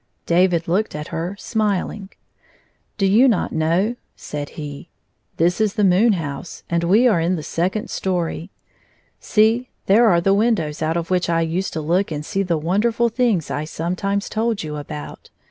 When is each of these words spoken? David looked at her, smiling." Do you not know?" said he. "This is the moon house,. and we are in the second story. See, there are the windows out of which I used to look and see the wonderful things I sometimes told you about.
David 0.25 0.67
looked 0.67 0.95
at 0.95 1.09
her, 1.09 1.35
smiling." 1.37 2.09
Do 2.97 3.05
you 3.05 3.27
not 3.27 3.51
know?" 3.51 3.97
said 4.15 4.49
he. 4.57 4.89
"This 5.37 5.61
is 5.61 5.75
the 5.75 5.83
moon 5.83 6.13
house,. 6.13 6.63
and 6.71 6.83
we 6.85 7.07
are 7.07 7.21
in 7.21 7.35
the 7.35 7.43
second 7.43 7.87
story. 7.91 8.49
See, 9.19 9.69
there 9.85 10.09
are 10.09 10.19
the 10.19 10.33
windows 10.33 10.81
out 10.81 10.97
of 10.97 11.11
which 11.11 11.29
I 11.29 11.41
used 11.41 11.73
to 11.73 11.81
look 11.81 12.09
and 12.09 12.25
see 12.25 12.41
the 12.41 12.57
wonderful 12.57 13.09
things 13.09 13.51
I 13.51 13.63
sometimes 13.63 14.27
told 14.27 14.63
you 14.63 14.75
about. 14.77 15.29